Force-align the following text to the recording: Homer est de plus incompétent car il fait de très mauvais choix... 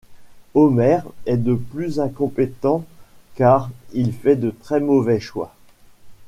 Homer 0.55 1.01
est 1.27 1.37
de 1.37 1.53
plus 1.53 1.99
incompétent 1.99 2.83
car 3.35 3.69
il 3.93 4.13
fait 4.13 4.35
de 4.35 4.49
très 4.49 4.79
mauvais 4.79 5.19
choix... 5.19 5.53